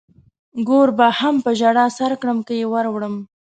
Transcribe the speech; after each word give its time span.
ګور 0.67 0.89
به 0.97 1.07
هم 1.19 1.35
په 1.45 1.51
ژړا 1.59 1.85
سر 1.97 2.11
کړم 2.21 2.37
که 2.47 2.53
يې 2.59 2.65
ور 2.71 2.85
وړم. 2.89 3.15